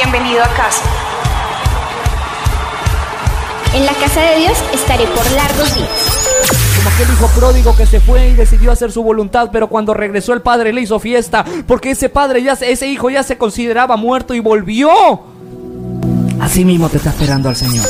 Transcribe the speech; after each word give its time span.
Bienvenido 0.00 0.44
a 0.44 0.48
casa. 0.50 0.84
En 3.74 3.84
la 3.84 3.92
casa 3.94 4.20
de 4.20 4.36
Dios 4.36 4.56
estaré 4.72 5.04
por 5.08 5.28
largos 5.32 5.74
días. 5.74 5.88
Como 6.76 6.88
aquel 6.88 7.12
hijo 7.12 7.26
pródigo 7.36 7.76
que 7.76 7.84
se 7.84 7.98
fue 7.98 8.28
y 8.28 8.34
decidió 8.34 8.70
hacer 8.70 8.92
su 8.92 9.02
voluntad, 9.02 9.50
pero 9.52 9.66
cuando 9.66 9.94
regresó 9.94 10.34
el 10.34 10.40
padre 10.40 10.72
le 10.72 10.82
hizo 10.82 11.00
fiesta, 11.00 11.44
porque 11.66 11.90
ese 11.90 12.08
padre 12.08 12.44
ya, 12.44 12.52
ese 12.52 12.86
hijo 12.86 13.10
ya 13.10 13.24
se 13.24 13.38
consideraba 13.38 13.96
muerto 13.96 14.34
y 14.34 14.38
volvió. 14.38 14.88
Así 16.40 16.64
mismo 16.64 16.88
te 16.88 16.98
está 16.98 17.10
esperando 17.10 17.48
al 17.48 17.56
Señor. 17.56 17.84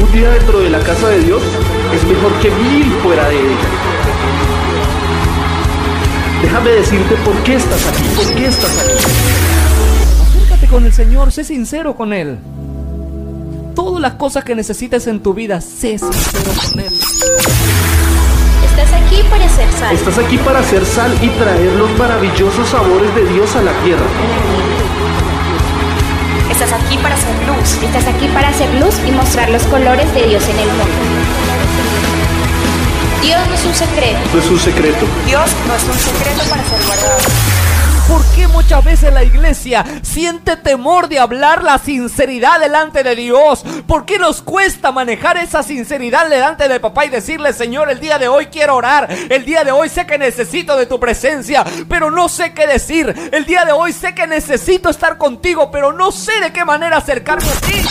Un 0.00 0.12
día 0.12 0.30
dentro 0.30 0.58
de 0.58 0.70
la 0.70 0.80
casa 0.80 1.10
de 1.10 1.20
Dios 1.20 1.42
es 1.94 2.02
mejor 2.02 2.32
que 2.40 2.50
mil 2.50 2.92
fuera 3.04 3.28
de 3.28 3.36
ella. 3.36 3.68
Déjame 6.42 6.70
decirte 6.70 7.14
por 7.24 7.36
qué 7.44 7.54
estás 7.54 7.86
aquí, 7.86 8.02
por 8.16 8.34
qué 8.34 8.46
estás 8.46 8.78
aquí. 8.80 9.67
Con 10.70 10.84
el 10.84 10.92
Señor, 10.92 11.32
sé 11.32 11.44
sincero 11.44 11.96
con 11.96 12.12
Él. 12.12 12.38
Todas 13.74 14.02
las 14.02 14.14
cosas 14.14 14.44
que 14.44 14.54
necesites 14.54 15.06
en 15.06 15.22
tu 15.22 15.32
vida, 15.32 15.62
sé 15.62 15.98
sincero 15.98 16.52
con 16.70 16.80
Él. 16.80 16.92
Estás 18.64 18.92
aquí 18.92 19.22
para 19.30 19.48
ser 19.48 19.72
sal. 19.72 19.94
Estás 19.94 20.18
aquí 20.18 20.36
para 20.36 20.58
hacer 20.58 20.84
sal 20.84 21.10
y 21.22 21.28
traer 21.28 21.72
los 21.72 21.90
maravillosos 21.98 22.68
sabores 22.68 23.14
de 23.14 23.24
Dios 23.32 23.56
a 23.56 23.62
la 23.62 23.72
tierra. 23.82 24.04
Estás 26.50 26.72
aquí 26.72 26.98
para 26.98 27.14
hacer 27.14 27.34
luz. 27.46 27.82
Estás 27.82 28.06
aquí 28.06 28.28
para 28.28 28.48
hacer 28.48 28.74
luz 28.74 28.96
y 29.06 29.10
mostrar 29.12 29.48
los 29.48 29.62
colores 29.64 30.12
de 30.12 30.26
Dios 30.26 30.44
en 30.48 30.58
el 30.58 30.68
mundo. 30.68 30.84
Dios 33.22 33.40
no 33.48 33.54
es 33.54 33.64
un 33.64 33.74
secreto. 33.74 34.18
No 34.34 34.38
es 34.38 34.50
un 34.50 34.58
secreto. 34.58 35.06
Dios 35.26 35.50
no 35.66 35.74
es 35.74 35.84
un 35.84 35.98
secreto 35.98 36.42
para 36.50 36.62
ser 36.62 36.86
guardado. 36.86 37.87
¿Por 38.08 38.24
qué 38.34 38.48
muchas 38.48 38.82
veces 38.82 39.12
la 39.12 39.22
iglesia 39.22 39.84
siente 40.02 40.56
temor 40.56 41.08
de 41.08 41.18
hablar 41.18 41.62
la 41.62 41.78
sinceridad 41.78 42.58
delante 42.58 43.02
de 43.02 43.14
Dios? 43.14 43.62
¿Por 43.86 44.06
qué 44.06 44.18
nos 44.18 44.40
cuesta 44.40 44.92
manejar 44.92 45.36
esa 45.36 45.62
sinceridad 45.62 46.28
delante 46.30 46.68
de 46.68 46.80
papá 46.80 47.04
y 47.04 47.10
decirle, 47.10 47.52
Señor, 47.52 47.90
el 47.90 48.00
día 48.00 48.18
de 48.18 48.26
hoy 48.26 48.46
quiero 48.46 48.76
orar, 48.76 49.08
el 49.28 49.44
día 49.44 49.62
de 49.62 49.72
hoy 49.72 49.90
sé 49.90 50.06
que 50.06 50.16
necesito 50.16 50.74
de 50.76 50.86
tu 50.86 50.98
presencia, 50.98 51.64
pero 51.86 52.10
no 52.10 52.30
sé 52.30 52.54
qué 52.54 52.66
decir, 52.66 53.30
el 53.30 53.44
día 53.44 53.66
de 53.66 53.72
hoy 53.72 53.92
sé 53.92 54.14
que 54.14 54.26
necesito 54.26 54.88
estar 54.88 55.18
contigo, 55.18 55.70
pero 55.70 55.92
no 55.92 56.10
sé 56.10 56.32
de 56.40 56.50
qué 56.50 56.64
manera 56.64 56.96
acercarme 56.96 57.50
a 57.50 57.60
ti? 57.60 57.82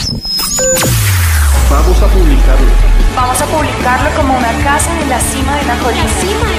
Vamos 1.70 2.02
a 2.02 2.08
publicarlo. 2.08 2.68
Vamos 3.16 3.42
a 3.42 3.46
publicarlo 3.46 4.10
como 4.16 4.38
una 4.38 4.52
casa 4.64 4.90
en 5.00 5.10
la 5.10 5.20
cima 5.20 5.56
de 5.58 5.66
una 5.66 5.78
colina. 5.78 6.04
La 6.04 6.10
cima 6.10 6.30
de 6.32 6.36
una 6.36 6.44
colina. 6.44 6.57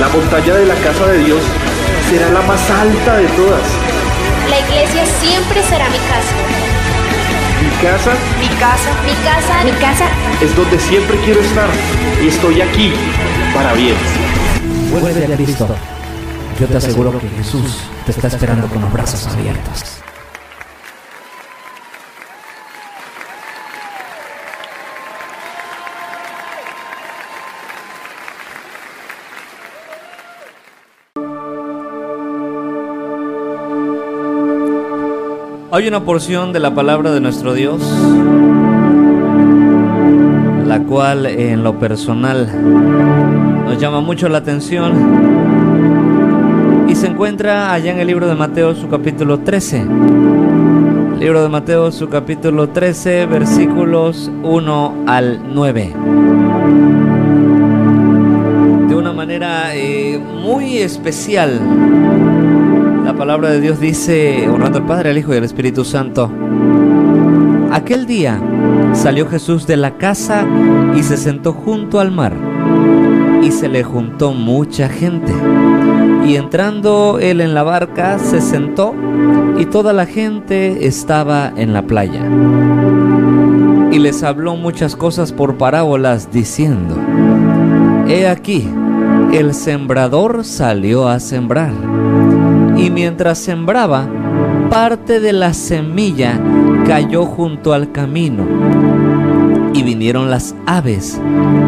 La 0.00 0.08
montaña 0.08 0.54
de 0.54 0.64
la 0.64 0.74
casa 0.76 1.06
de 1.08 1.18
Dios 1.24 1.42
será 2.08 2.30
la 2.30 2.40
más 2.40 2.70
alta 2.70 3.16
de 3.18 3.26
todas. 3.28 3.60
La 4.48 4.58
iglesia 4.58 5.04
siempre 5.20 5.62
será 5.62 5.90
mi 5.90 5.98
casa. 5.98 6.34
Mi 7.60 7.68
casa 7.86 8.12
Mi 8.40 8.48
casa 8.58 8.90
Mi 9.04 9.12
casa, 9.22 9.64
mi 9.64 9.72
casa. 9.72 10.06
es 10.40 10.56
donde 10.56 10.80
siempre 10.80 11.18
quiero 11.22 11.40
estar 11.42 11.68
y 12.24 12.28
estoy 12.28 12.62
aquí 12.62 12.94
para 13.54 13.74
bien. 13.74 13.94
Vuelve 14.90 15.34
a 15.34 15.36
Cristo. 15.36 15.68
Yo 16.58 16.66
te 16.66 16.76
aseguro 16.78 17.18
que 17.18 17.28
Jesús 17.28 17.82
te 18.06 18.12
está 18.12 18.28
esperando 18.28 18.68
con 18.68 18.80
los 18.80 18.90
brazos 18.90 19.26
abiertos. 19.26 19.99
Hay 35.72 35.86
una 35.86 36.04
porción 36.04 36.52
de 36.52 36.58
la 36.58 36.74
palabra 36.74 37.12
de 37.12 37.20
nuestro 37.20 37.54
Dios, 37.54 37.80
la 40.66 40.82
cual 40.82 41.26
en 41.26 41.62
lo 41.62 41.78
personal 41.78 42.50
nos 43.64 43.78
llama 43.78 44.00
mucho 44.00 44.28
la 44.28 44.38
atención 44.38 44.92
y 46.88 46.96
se 46.96 47.06
encuentra 47.06 47.72
allá 47.72 47.92
en 47.92 48.00
el 48.00 48.08
libro 48.08 48.26
de 48.26 48.34
Mateo 48.34 48.74
su 48.74 48.88
capítulo 48.88 49.38
13. 49.38 49.86
Libro 51.20 51.40
de 51.40 51.48
Mateo 51.48 51.92
su 51.92 52.08
capítulo 52.08 52.70
13 52.70 53.26
versículos 53.26 54.28
1 54.42 55.04
al 55.06 55.54
9. 55.54 55.94
De 58.88 58.94
una 58.96 59.12
manera 59.12 59.76
eh, 59.76 60.18
muy 60.18 60.78
especial 60.78 61.60
la 63.10 63.16
palabra 63.16 63.50
de 63.50 63.60
Dios 63.60 63.80
dice, 63.80 64.48
honrando 64.48 64.78
al 64.78 64.86
Padre, 64.86 65.10
al 65.10 65.18
Hijo 65.18 65.34
y 65.34 65.36
al 65.36 65.42
Espíritu 65.42 65.84
Santo, 65.84 66.30
aquel 67.72 68.06
día 68.06 68.40
salió 68.92 69.26
Jesús 69.26 69.66
de 69.66 69.76
la 69.76 69.98
casa 69.98 70.46
y 70.94 71.02
se 71.02 71.16
sentó 71.16 71.52
junto 71.52 71.98
al 71.98 72.12
mar, 72.12 72.32
y 73.42 73.50
se 73.50 73.68
le 73.68 73.82
juntó 73.82 74.32
mucha 74.32 74.88
gente. 74.88 75.32
Y 76.24 76.36
entrando 76.36 77.18
él 77.20 77.40
en 77.40 77.52
la 77.52 77.64
barca, 77.64 78.16
se 78.20 78.40
sentó, 78.40 78.94
y 79.58 79.66
toda 79.66 79.92
la 79.92 80.06
gente 80.06 80.86
estaba 80.86 81.52
en 81.56 81.72
la 81.72 81.82
playa. 81.82 82.24
Y 83.90 83.98
les 83.98 84.22
habló 84.22 84.54
muchas 84.54 84.94
cosas 84.94 85.32
por 85.32 85.58
parábolas, 85.58 86.30
diciendo, 86.30 86.94
He 88.06 88.28
aquí, 88.28 88.68
el 89.32 89.54
sembrador 89.54 90.44
salió 90.44 91.08
a 91.08 91.20
sembrar 91.20 91.72
y 92.76 92.90
mientras 92.90 93.38
sembraba, 93.38 94.08
parte 94.70 95.20
de 95.20 95.32
la 95.32 95.52
semilla 95.54 96.40
cayó 96.86 97.26
junto 97.26 97.72
al 97.72 97.92
camino 97.92 98.44
y 99.72 99.82
vinieron 99.82 100.30
las 100.30 100.54
aves 100.66 101.20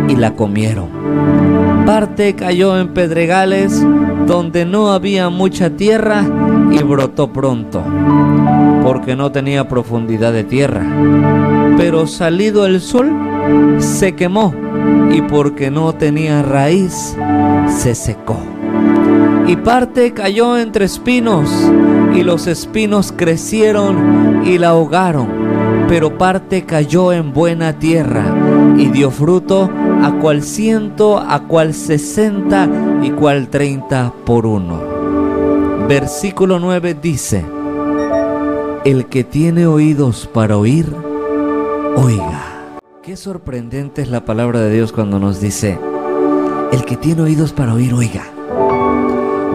y 0.09 0.17
la 0.17 0.34
comieron. 0.34 0.89
Parte 1.87 2.34
cayó 2.34 2.78
en 2.78 2.89
pedregales 2.89 3.84
donde 4.27 4.65
no 4.65 4.93
había 4.93 5.29
mucha 5.29 5.71
tierra 5.71 6.25
y 6.71 6.83
brotó 6.83 7.33
pronto, 7.33 7.83
porque 8.83 9.15
no 9.15 9.31
tenía 9.31 9.69
profundidad 9.69 10.33
de 10.33 10.44
tierra. 10.44 10.84
Pero 11.77 12.06
salido 12.06 12.67
el 12.67 12.81
sol, 12.81 13.12
se 13.79 14.15
quemó 14.15 14.55
y 15.12 15.22
porque 15.22 15.70
no 15.70 15.93
tenía 15.94 16.43
raíz, 16.43 17.16
se 17.69 17.94
secó 17.94 18.38
y 19.47 19.56
parte 19.56 20.12
cayó 20.12 20.56
entre 20.56 20.84
espinos, 20.84 21.50
y 22.15 22.22
los 22.22 22.47
espinos 22.47 23.12
crecieron 23.15 24.43
y 24.47 24.59
la 24.59 24.69
ahogaron, 24.69 25.28
pero 25.88 26.16
parte 26.16 26.65
cayó 26.65 27.12
en 27.12 27.32
buena 27.32 27.78
tierra, 27.78 28.25
y 28.76 28.87
dio 28.88 29.10
fruto 29.10 29.69
a 30.03 30.12
cual 30.20 30.43
ciento, 30.43 31.19
a 31.19 31.47
cual 31.49 31.75
sesenta 31.75 32.69
y 33.03 33.10
cual 33.10 33.49
treinta 33.49 34.12
por 34.25 34.47
uno. 34.47 34.81
Versículo 35.88 36.59
9 36.59 36.97
dice, 37.00 37.44
El 38.84 39.06
que 39.06 39.25
tiene 39.25 39.66
oídos 39.66 40.28
para 40.32 40.56
oír, 40.56 40.87
oiga. 41.97 42.51
Qué 43.02 43.16
sorprendente 43.16 44.00
es 44.00 44.08
la 44.10 44.24
palabra 44.24 44.60
de 44.60 44.72
Dios 44.72 44.92
cuando 44.92 45.18
nos 45.18 45.40
dice, 45.40 45.76
El 46.70 46.84
que 46.84 46.96
tiene 46.96 47.22
oídos 47.22 47.52
para 47.52 47.74
oír, 47.74 47.92
oiga. 47.94 48.22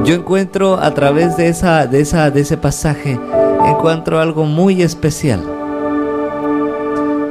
Yo 0.04 0.16
encuentro 0.16 0.76
a 0.76 0.94
través 0.94 1.38
de 1.38 1.48
esa, 1.48 1.88
de 1.88 2.02
esa, 2.02 2.30
de 2.30 2.42
ese 2.42 2.58
pasaje, 2.58 3.18
encuentro 3.66 4.20
algo 4.20 4.44
muy 4.44 4.82
especial. 4.82 5.42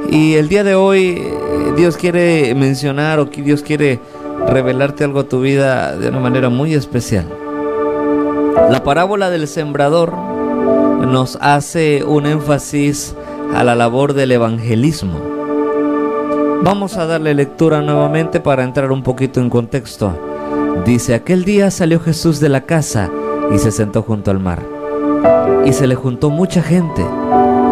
Y 0.09 0.33
el 0.33 0.49
día 0.49 0.63
de 0.63 0.73
hoy 0.73 1.19
eh, 1.19 1.73
Dios 1.77 1.97
quiere 1.97 2.55
mencionar 2.55 3.19
o 3.19 3.25
Dios 3.25 3.61
quiere 3.61 3.99
revelarte 4.47 5.03
algo 5.03 5.19
a 5.19 5.29
tu 5.29 5.41
vida 5.41 5.95
de 5.95 6.09
una 6.09 6.19
manera 6.19 6.49
muy 6.49 6.73
especial. 6.73 7.27
La 8.71 8.81
parábola 8.83 9.29
del 9.29 9.47
sembrador 9.47 10.15
nos 10.15 11.37
hace 11.41 12.03
un 12.03 12.25
énfasis 12.25 13.13
a 13.53 13.63
la 13.63 13.75
labor 13.75 14.13
del 14.13 14.31
evangelismo. 14.31 15.26
Vamos 16.63 16.97
a 16.97 17.05
darle 17.05 17.33
lectura 17.33 17.81
nuevamente 17.81 18.39
para 18.39 18.63
entrar 18.63 18.91
un 18.91 19.03
poquito 19.03 19.39
en 19.39 19.49
contexto. 19.49 20.13
Dice, 20.85 21.13
aquel 21.13 21.45
día 21.45 21.71
salió 21.71 21.99
Jesús 21.99 22.39
de 22.39 22.49
la 22.49 22.61
casa 22.61 23.09
y 23.53 23.57
se 23.59 23.71
sentó 23.71 24.01
junto 24.01 24.31
al 24.31 24.39
mar. 24.39 24.63
Y 25.65 25.73
se 25.73 25.87
le 25.87 25.95
juntó 25.95 26.29
mucha 26.29 26.61
gente. 26.61 27.05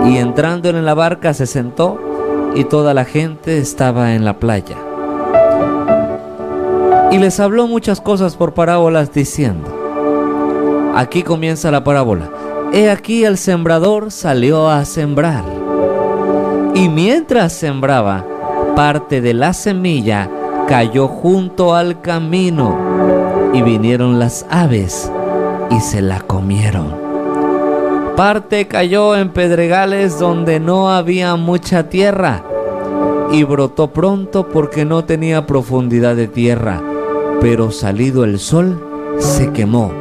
Y 0.05 0.17
entrando 0.17 0.69
en 0.69 0.85
la 0.85 0.93
barca 0.93 1.33
se 1.33 1.45
sentó 1.45 1.99
y 2.55 2.63
toda 2.63 2.93
la 2.93 3.05
gente 3.05 3.57
estaba 3.57 4.13
en 4.13 4.23
la 4.23 4.39
playa. 4.39 4.77
Y 7.11 7.17
les 7.17 7.39
habló 7.39 7.67
muchas 7.67 8.01
cosas 8.01 8.35
por 8.35 8.53
parábolas 8.53 9.13
diciendo, 9.13 10.93
aquí 10.95 11.23
comienza 11.23 11.71
la 11.71 11.83
parábola, 11.83 12.29
he 12.73 12.89
aquí 12.89 13.23
el 13.23 13.37
sembrador 13.37 14.11
salió 14.11 14.69
a 14.69 14.83
sembrar. 14.85 15.43
Y 16.73 16.89
mientras 16.89 17.53
sembraba, 17.53 18.25
parte 18.75 19.21
de 19.21 19.33
la 19.33 19.53
semilla 19.53 20.29
cayó 20.67 21.07
junto 21.07 21.75
al 21.75 22.01
camino 22.01 22.77
y 23.53 23.61
vinieron 23.61 24.19
las 24.19 24.45
aves 24.49 25.09
y 25.71 25.79
se 25.79 26.01
la 26.01 26.19
comieron. 26.19 26.93
Parte 28.17 28.67
cayó 28.67 29.15
en 29.15 29.29
pedregales 29.29 30.19
donde 30.19 30.59
no 30.59 30.89
había 30.91 31.35
mucha 31.37 31.87
tierra 31.89 32.43
y 33.31 33.43
brotó 33.43 33.91
pronto 33.91 34.49
porque 34.49 34.83
no 34.83 35.05
tenía 35.05 35.45
profundidad 35.45 36.15
de 36.15 36.27
tierra, 36.27 36.81
pero 37.39 37.71
salido 37.71 38.25
el 38.25 38.39
sol 38.39 38.81
se 39.19 39.51
quemó 39.51 39.91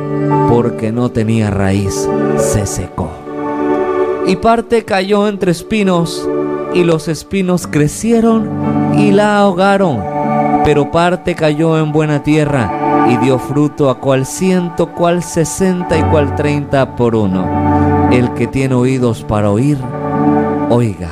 porque 0.48 0.90
no 0.90 1.10
tenía 1.10 1.50
raíz, 1.50 2.08
se 2.38 2.66
secó. 2.66 3.10
Y 4.26 4.36
parte 4.36 4.84
cayó 4.84 5.28
entre 5.28 5.52
espinos 5.52 6.28
y 6.74 6.84
los 6.84 7.08
espinos 7.08 7.66
crecieron 7.66 8.94
y 8.98 9.12
la 9.12 9.38
ahogaron, 9.38 10.02
pero 10.64 10.90
parte 10.90 11.34
cayó 11.34 11.78
en 11.78 11.92
buena 11.92 12.22
tierra 12.22 13.06
y 13.08 13.16
dio 13.18 13.38
fruto 13.38 13.90
a 13.90 14.00
cual 14.00 14.26
ciento, 14.26 14.88
cual 14.92 15.22
sesenta 15.22 15.96
y 15.96 16.02
cual 16.02 16.34
treinta 16.34 16.96
por 16.96 17.14
uno. 17.14 18.08
El 18.10 18.32
que 18.34 18.46
tiene 18.46 18.74
oídos 18.74 19.22
para 19.22 19.50
oír, 19.50 19.78
oiga. 20.68 21.10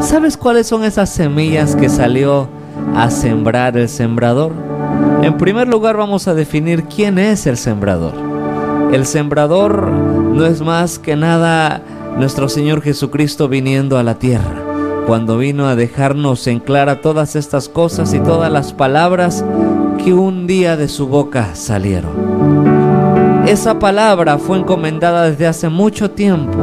¿Sabes 0.00 0.36
cuáles 0.36 0.66
son 0.66 0.84
esas 0.84 1.10
semillas 1.10 1.76
que 1.76 1.88
salió 1.88 2.48
a 2.96 3.10
sembrar 3.10 3.76
el 3.76 3.88
sembrador? 3.88 4.52
En 5.22 5.36
primer 5.36 5.68
lugar 5.68 5.96
vamos 5.96 6.26
a 6.26 6.34
definir 6.34 6.84
quién 6.84 7.18
es 7.18 7.46
el 7.46 7.56
sembrador. 7.56 8.14
El 8.92 9.06
sembrador 9.06 9.88
no 9.88 10.44
es 10.46 10.60
más 10.62 10.98
que 10.98 11.14
nada 11.14 11.82
nuestro 12.16 12.48
Señor 12.48 12.82
Jesucristo 12.82 13.48
viniendo 13.48 13.98
a 13.98 14.02
la 14.02 14.18
tierra, 14.18 14.62
cuando 15.06 15.38
vino 15.38 15.66
a 15.66 15.76
dejarnos 15.76 16.46
en 16.46 16.60
clara 16.60 17.00
todas 17.00 17.36
estas 17.36 17.68
cosas 17.68 18.14
y 18.14 18.20
todas 18.20 18.50
las 18.52 18.72
palabras 18.72 19.44
que 20.04 20.12
un 20.14 20.46
día 20.46 20.76
de 20.76 20.88
su 20.88 21.06
boca 21.06 21.54
salieron. 21.54 22.10
Esa 23.46 23.78
palabra 23.78 24.38
fue 24.38 24.58
encomendada 24.58 25.30
desde 25.30 25.46
hace 25.46 25.68
mucho 25.68 26.10
tiempo. 26.10 26.58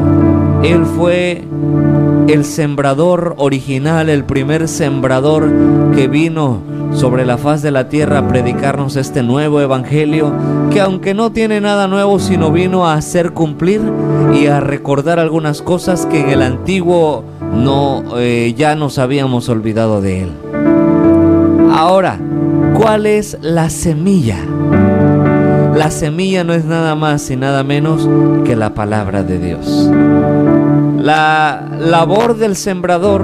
Él 0.64 0.86
fue 0.86 1.44
el 2.28 2.46
sembrador 2.46 3.36
original, 3.38 4.10
el 4.10 4.24
primer 4.24 4.68
sembrador 4.68 5.50
que 5.96 6.08
vino 6.08 6.62
sobre 6.98 7.26
la 7.26 7.38
faz 7.38 7.62
de 7.62 7.70
la 7.70 7.90
tierra 7.90 8.28
predicarnos 8.28 8.96
este 8.96 9.22
nuevo 9.22 9.62
evangelio 9.62 10.34
que 10.72 10.82
aunque 10.82 11.14
no 11.14 11.32
tiene 11.32 11.62
nada 11.62 11.88
nuevo 11.88 12.18
sino 12.18 12.52
vino 12.52 12.88
a 12.88 12.96
hacer 12.96 13.34
cumplir 13.34 13.82
y 14.34 14.48
a 14.48 14.60
recordar 14.60 15.20
algunas 15.20 15.62
cosas 15.62 16.08
que 16.08 16.22
en 16.22 16.30
el 16.30 16.42
antiguo 16.42 17.24
no 17.54 18.04
eh, 18.18 18.56
ya 18.58 18.76
nos 18.76 18.98
habíamos 18.98 19.48
olvidado 19.48 20.02
de 20.02 20.24
él. 20.24 20.32
Ahora, 21.72 22.18
¿cuál 22.74 23.06
es 23.06 23.38
la 23.42 23.70
semilla? 23.70 24.38
La 25.76 25.92
semilla 25.92 26.44
no 26.44 26.54
es 26.54 26.66
nada 26.66 26.96
más 26.96 27.30
y 27.30 27.36
nada 27.36 27.64
menos 27.64 28.10
que 28.44 28.56
la 28.56 28.74
palabra 28.74 29.22
de 29.22 29.38
Dios. 29.38 29.88
La 30.98 31.68
labor 31.80 32.38
del 32.38 32.56
sembrador 32.56 33.24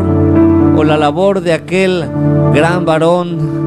o 0.75 0.83
la 0.83 0.97
labor 0.97 1.41
de 1.41 1.53
aquel 1.53 2.05
gran 2.53 2.85
varón 2.85 3.62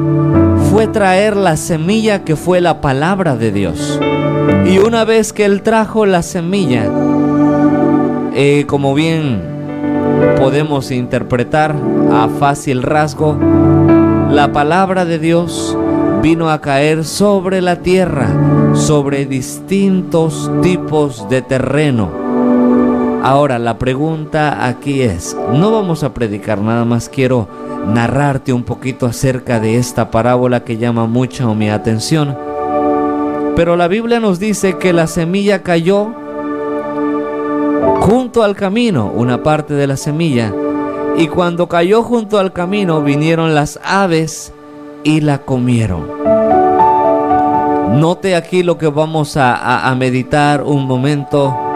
fue 0.77 0.89
traer 0.89 1.39
la 1.39 1.57
semilla 1.57 2.23
que 2.23 2.37
fue 2.37 2.61
la 2.61 2.83
palabra 2.83 3.35
de 3.35 3.51
Dios. 3.51 3.99
Y 4.67 4.77
una 4.77 5.07
vez 5.07 5.33
que 5.33 5.47
él 5.47 5.63
trajo 5.63 6.05
la 6.05 6.21
semilla, 6.21 6.85
eh, 8.35 8.67
como 8.67 8.93
bien 8.93 9.41
podemos 10.37 10.91
interpretar 10.91 11.75
a 12.13 12.29
fácil 12.29 12.83
rasgo, 12.83 13.39
la 14.31 14.53
palabra 14.53 15.07
de 15.07 15.19
Dios 15.19 15.75
vino 16.21 16.51
a 16.51 16.61
caer 16.61 17.07
sobre 17.07 17.63
la 17.63 17.77
tierra, 17.77 18.29
sobre 18.75 19.25
distintos 19.25 20.51
tipos 20.61 21.27
de 21.31 21.41
terreno 21.41 22.26
Ahora, 23.27 23.59
la 23.59 23.77
pregunta 23.77 24.69
aquí 24.69 25.03
es, 25.03 25.37
no 25.53 25.73
vamos 25.73 26.05
a 26.05 26.15
predicar, 26.15 26.61
nada 26.61 26.85
más 26.85 27.09
quiero 27.09 27.49
narrarte 27.89 28.53
un 28.53 28.63
poquito 28.63 29.05
acerca 29.05 29.59
de 29.59 29.79
esta 29.79 30.13
parábola 30.13 30.63
que 30.63 30.77
llama 30.77 31.07
mucho 31.07 31.53
mi 31.57 31.69
atención. 31.69 32.39
Pero 33.57 33.75
la 33.75 33.89
Biblia 33.89 34.21
nos 34.21 34.39
dice 34.39 34.79
que 34.79 34.93
la 34.93 35.09
semilla 35.09 35.65
cayó 35.65 36.13
junto 37.99 38.45
al 38.45 38.55
camino, 38.55 39.11
una 39.13 39.43
parte 39.43 39.75
de 39.75 39.89
la 39.89 39.97
semilla, 39.97 40.55
y 41.19 41.27
cuando 41.27 41.69
cayó 41.69 42.05
junto 42.05 42.39
al 42.39 42.53
camino 42.53 43.03
vinieron 43.03 43.57
las 43.57 43.81
aves 43.83 44.53
y 45.03 45.21
la 45.21 45.39
comieron. 45.39 46.07
Note 48.01 48.37
aquí 48.37 48.63
lo 48.63 48.79
que 48.79 48.87
vamos 48.87 49.37
a, 49.37 49.89
a 49.89 49.93
meditar 49.97 50.63
un 50.63 50.87
momento 50.87 51.67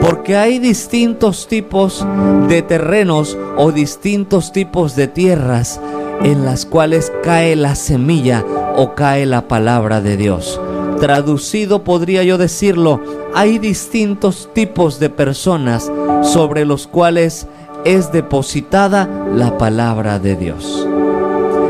porque 0.00 0.36
hay 0.36 0.58
distintos 0.58 1.48
tipos 1.48 2.06
de 2.48 2.62
terrenos 2.62 3.36
o 3.56 3.72
distintos 3.72 4.52
tipos 4.52 4.94
de 4.96 5.08
tierras 5.08 5.80
en 6.22 6.44
las 6.44 6.66
cuales 6.66 7.12
cae 7.22 7.56
la 7.56 7.74
semilla 7.74 8.44
o 8.76 8.94
cae 8.94 9.26
la 9.26 9.48
palabra 9.48 10.00
de 10.00 10.16
Dios. 10.16 10.60
Traducido 11.00 11.84
podría 11.84 12.22
yo 12.24 12.38
decirlo, 12.38 13.00
hay 13.34 13.58
distintos 13.58 14.50
tipos 14.52 14.98
de 14.98 15.10
personas 15.10 15.90
sobre 16.22 16.64
los 16.64 16.86
cuales 16.86 17.46
es 17.84 18.10
depositada 18.10 19.08
la 19.34 19.56
palabra 19.58 20.18
de 20.18 20.36
Dios. 20.36 20.86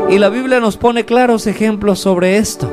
Y 0.09 0.17
la 0.17 0.29
Biblia 0.29 0.59
nos 0.59 0.77
pone 0.77 1.05
claros 1.05 1.45
ejemplos 1.45 1.99
sobre 1.99 2.37
esto. 2.37 2.69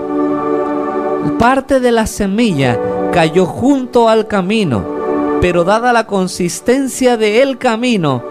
Parte 1.38 1.80
de 1.80 1.92
la 1.92 2.06
semilla 2.06 2.78
cayó 3.12 3.44
junto 3.44 4.08
al 4.08 4.26
camino 4.26 4.95
pero 5.40 5.64
dada 5.64 5.92
la 5.92 6.06
consistencia 6.06 7.16
del 7.16 7.58
camino, 7.58 8.22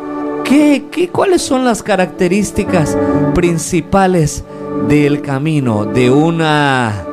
¿qué, 0.43 0.85
qué, 0.91 1.09
cuáles 1.09 1.41
son 1.41 1.63
las 1.63 1.83
características 1.83 2.97
principales 3.33 4.43
del 4.87 5.21
camino, 5.21 5.85
de 5.85 6.11
una 6.11 7.05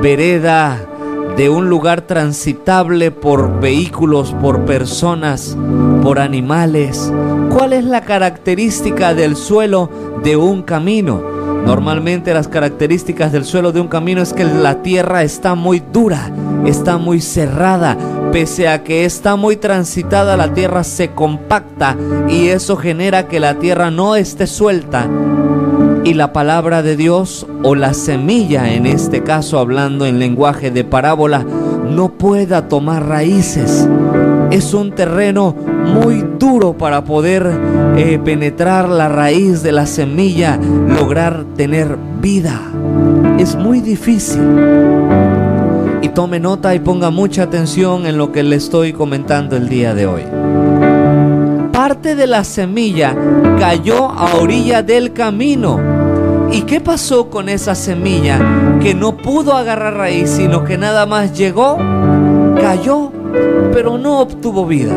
vereda, 0.00 0.78
de 1.36 1.48
un 1.48 1.68
lugar 1.68 2.02
transitable 2.02 3.10
por 3.10 3.60
vehículos, 3.60 4.34
por 4.40 4.64
personas, 4.64 5.56
por 6.02 6.18
animales? 6.18 7.12
¿Cuál 7.50 7.72
es 7.72 7.84
la 7.84 8.02
característica 8.02 9.14
del 9.14 9.36
suelo 9.36 9.90
de 10.22 10.36
un 10.36 10.62
camino? 10.62 11.38
Normalmente 11.64 12.32
las 12.32 12.48
características 12.48 13.32
del 13.32 13.44
suelo 13.44 13.72
de 13.72 13.80
un 13.80 13.88
camino 13.88 14.22
es 14.22 14.32
que 14.32 14.44
la 14.44 14.82
tierra 14.82 15.22
está 15.22 15.54
muy 15.54 15.82
dura, 15.92 16.30
está 16.66 16.98
muy 16.98 17.20
cerrada, 17.20 17.96
Pese 18.32 18.68
a 18.68 18.84
que 18.84 19.06
está 19.06 19.36
muy 19.36 19.56
transitada, 19.56 20.36
la 20.36 20.52
tierra 20.52 20.84
se 20.84 21.12
compacta 21.12 21.96
y 22.28 22.48
eso 22.48 22.76
genera 22.76 23.26
que 23.26 23.40
la 23.40 23.54
tierra 23.54 23.90
no 23.90 24.16
esté 24.16 24.46
suelta 24.46 25.08
y 26.04 26.12
la 26.12 26.32
palabra 26.32 26.82
de 26.82 26.96
Dios 26.96 27.46
o 27.62 27.74
la 27.74 27.94
semilla, 27.94 28.72
en 28.72 28.84
este 28.84 29.22
caso 29.22 29.58
hablando 29.58 30.04
en 30.04 30.18
lenguaje 30.18 30.70
de 30.70 30.84
parábola, 30.84 31.44
no 31.90 32.10
pueda 32.10 32.68
tomar 32.68 33.08
raíces. 33.08 33.88
Es 34.50 34.74
un 34.74 34.92
terreno 34.92 35.54
muy 35.86 36.24
duro 36.38 36.76
para 36.76 37.04
poder 37.04 37.50
eh, 37.96 38.20
penetrar 38.22 38.90
la 38.90 39.08
raíz 39.08 39.62
de 39.62 39.72
la 39.72 39.86
semilla, 39.86 40.58
lograr 40.88 41.44
tener 41.56 41.96
vida. 42.20 42.60
Es 43.38 43.56
muy 43.56 43.80
difícil 43.80 44.40
y 46.02 46.08
tome 46.10 46.38
nota 46.40 46.74
y 46.74 46.78
ponga 46.78 47.10
mucha 47.10 47.44
atención 47.44 48.06
en 48.06 48.18
lo 48.18 48.32
que 48.32 48.42
le 48.42 48.56
estoy 48.56 48.92
comentando 48.92 49.56
el 49.56 49.68
día 49.68 49.94
de 49.94 50.06
hoy. 50.06 50.22
Parte 51.72 52.14
de 52.14 52.26
la 52.26 52.44
semilla 52.44 53.16
cayó 53.58 54.10
a 54.10 54.36
orilla 54.36 54.82
del 54.82 55.12
camino. 55.12 55.80
¿Y 56.50 56.62
qué 56.62 56.80
pasó 56.80 57.28
con 57.28 57.48
esa 57.48 57.74
semilla 57.74 58.38
que 58.80 58.94
no 58.94 59.16
pudo 59.16 59.54
agarrar 59.54 59.94
raíz, 59.94 60.30
sino 60.30 60.64
que 60.64 60.78
nada 60.78 61.04
más 61.04 61.36
llegó, 61.36 61.76
cayó, 62.60 63.12
pero 63.72 63.98
no 63.98 64.20
obtuvo 64.20 64.66
vida? 64.66 64.94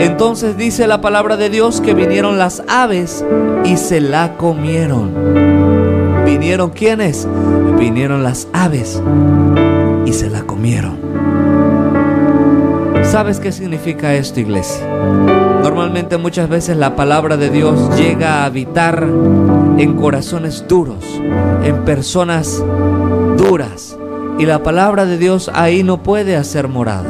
Entonces 0.00 0.56
dice 0.56 0.86
la 0.86 1.00
palabra 1.00 1.36
de 1.36 1.50
Dios 1.50 1.80
que 1.80 1.94
vinieron 1.94 2.38
las 2.38 2.62
aves 2.66 3.24
y 3.64 3.76
se 3.76 4.00
la 4.00 4.36
comieron. 4.36 6.24
¿Vinieron 6.24 6.70
quiénes? 6.70 7.26
Vinieron 7.78 8.22
las 8.22 8.48
aves 8.52 9.00
y 10.06 10.12
se 10.12 10.30
la 10.30 10.42
comieron. 10.42 10.96
¿Sabes 13.02 13.40
qué 13.40 13.52
significa 13.52 14.14
esto, 14.14 14.40
iglesia? 14.40 14.86
Normalmente 15.62 16.16
muchas 16.16 16.48
veces 16.48 16.76
la 16.76 16.96
palabra 16.96 17.36
de 17.36 17.50
Dios 17.50 17.96
llega 17.98 18.42
a 18.42 18.44
habitar 18.46 19.02
en 19.78 19.94
corazones 19.94 20.64
duros, 20.68 21.04
en 21.64 21.84
personas 21.84 22.62
duras. 23.36 23.98
Y 24.38 24.46
la 24.46 24.62
palabra 24.62 25.06
de 25.06 25.18
Dios 25.18 25.50
ahí 25.54 25.82
no 25.82 26.02
puede 26.02 26.36
hacer 26.36 26.68
morada. 26.68 27.08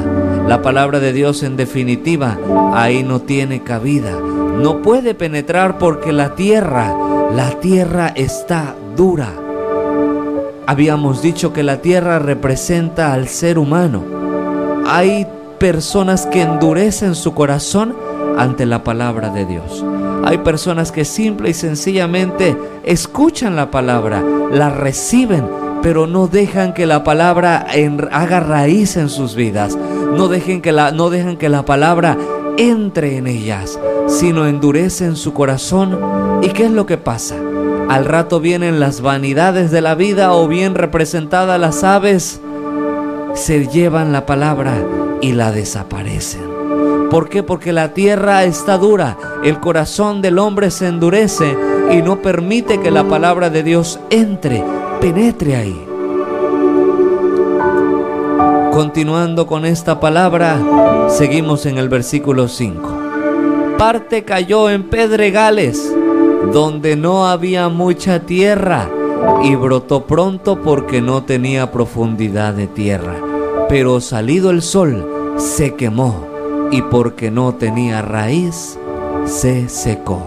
La 0.48 0.62
palabra 0.62 1.00
de 1.00 1.12
Dios 1.12 1.42
en 1.42 1.56
definitiva 1.56 2.38
ahí 2.72 3.02
no 3.02 3.20
tiene 3.20 3.62
cabida. 3.62 4.12
No 4.12 4.80
puede 4.80 5.14
penetrar 5.14 5.78
porque 5.78 6.12
la 6.12 6.34
tierra, 6.34 6.94
la 7.34 7.50
tierra 7.60 8.12
está 8.14 8.74
dura. 8.96 9.45
Habíamos 10.68 11.22
dicho 11.22 11.52
que 11.52 11.62
la 11.62 11.80
tierra 11.80 12.18
representa 12.18 13.12
al 13.12 13.28
ser 13.28 13.56
humano. 13.56 14.02
Hay 14.84 15.26
personas 15.60 16.26
que 16.26 16.42
endurecen 16.42 17.14
su 17.14 17.34
corazón 17.34 17.94
ante 18.36 18.66
la 18.66 18.82
palabra 18.82 19.30
de 19.30 19.46
Dios. 19.46 19.84
Hay 20.24 20.38
personas 20.38 20.90
que 20.90 21.04
simple 21.04 21.50
y 21.50 21.54
sencillamente 21.54 22.56
escuchan 22.82 23.54
la 23.54 23.70
palabra, 23.70 24.24
la 24.50 24.70
reciben, 24.70 25.48
pero 25.82 26.08
no 26.08 26.26
dejan 26.26 26.74
que 26.74 26.84
la 26.84 27.04
palabra 27.04 27.64
haga 28.10 28.40
raíz 28.40 28.96
en 28.96 29.08
sus 29.08 29.36
vidas. 29.36 29.78
No, 30.16 30.26
dejen 30.26 30.62
que 30.62 30.72
la, 30.72 30.90
no 30.90 31.10
dejan 31.10 31.36
que 31.36 31.48
la 31.48 31.64
palabra 31.64 32.16
entre 32.58 33.18
en 33.18 33.28
ellas, 33.28 33.78
sino 34.08 34.48
endurecen 34.48 35.14
su 35.14 35.32
corazón. 35.32 36.00
¿Y 36.42 36.48
qué 36.48 36.64
es 36.64 36.72
lo 36.72 36.86
que 36.86 36.98
pasa? 36.98 37.36
Al 37.88 38.04
rato 38.04 38.40
vienen 38.40 38.80
las 38.80 39.00
vanidades 39.00 39.70
de 39.70 39.80
la 39.80 39.94
vida 39.94 40.32
o 40.32 40.48
bien 40.48 40.74
representadas 40.74 41.60
las 41.60 41.84
aves, 41.84 42.40
se 43.34 43.68
llevan 43.68 44.12
la 44.12 44.26
palabra 44.26 44.74
y 45.20 45.32
la 45.32 45.52
desaparecen. 45.52 46.56
¿Por 47.10 47.28
qué? 47.28 47.44
Porque 47.44 47.72
la 47.72 47.94
tierra 47.94 48.42
está 48.44 48.76
dura, 48.76 49.16
el 49.44 49.60
corazón 49.60 50.20
del 50.20 50.38
hombre 50.38 50.72
se 50.72 50.88
endurece 50.88 51.56
y 51.92 52.02
no 52.02 52.20
permite 52.20 52.80
que 52.80 52.90
la 52.90 53.04
palabra 53.04 53.50
de 53.50 53.62
Dios 53.62 54.00
entre, 54.10 54.64
penetre 55.00 55.54
ahí. 55.54 55.86
Continuando 58.72 59.46
con 59.46 59.64
esta 59.64 60.00
palabra, 60.00 60.58
seguimos 61.08 61.64
en 61.66 61.78
el 61.78 61.88
versículo 61.88 62.48
5. 62.48 63.76
Parte 63.78 64.24
cayó 64.24 64.68
en 64.68 64.82
pedregales, 64.82 65.94
donde 66.52 66.96
no 66.96 67.26
había 67.26 67.68
mucha 67.68 68.20
tierra, 68.20 68.88
y 69.42 69.54
brotó 69.54 70.06
pronto 70.06 70.60
porque 70.62 71.00
no 71.00 71.24
tenía 71.24 71.72
profundidad 71.72 72.54
de 72.54 72.66
tierra. 72.66 73.14
Pero 73.68 74.00
salido 74.00 74.50
el 74.50 74.62
sol, 74.62 75.34
se 75.36 75.74
quemó 75.74 76.26
y 76.70 76.82
porque 76.82 77.30
no 77.30 77.54
tenía 77.54 78.02
raíz, 78.02 78.78
se 79.24 79.68
secó. 79.68 80.22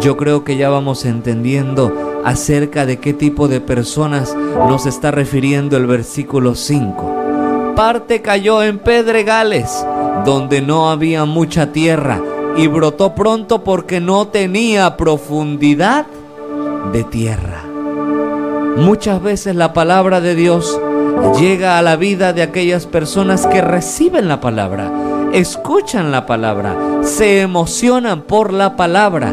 Yo 0.00 0.16
creo 0.16 0.44
que 0.44 0.56
ya 0.56 0.68
vamos 0.68 1.04
entendiendo 1.04 2.20
acerca 2.24 2.84
de 2.84 2.98
qué 2.98 3.14
tipo 3.14 3.48
de 3.48 3.60
personas 3.60 4.34
nos 4.68 4.86
está 4.86 5.10
refiriendo 5.10 5.76
el 5.76 5.86
versículo 5.86 6.54
5. 6.54 7.72
Parte 7.74 8.20
cayó 8.20 8.62
en 8.62 8.78
pedregales, 8.78 9.84
donde 10.24 10.60
no 10.60 10.90
había 10.90 11.24
mucha 11.24 11.72
tierra, 11.72 12.20
y 12.58 12.66
brotó 12.66 13.14
pronto 13.14 13.62
porque 13.62 14.00
no 14.00 14.26
tenía 14.26 14.96
profundidad 14.96 16.06
de 16.92 17.04
tierra. 17.04 17.62
Muchas 18.76 19.22
veces 19.22 19.54
la 19.54 19.72
palabra 19.72 20.20
de 20.20 20.34
Dios 20.34 20.80
llega 21.38 21.78
a 21.78 21.82
la 21.82 21.94
vida 21.94 22.32
de 22.32 22.42
aquellas 22.42 22.86
personas 22.86 23.46
que 23.46 23.60
reciben 23.60 24.26
la 24.26 24.40
palabra, 24.40 24.90
escuchan 25.32 26.10
la 26.10 26.26
palabra, 26.26 26.76
se 27.02 27.40
emocionan 27.40 28.22
por 28.22 28.52
la 28.52 28.74
palabra, 28.74 29.32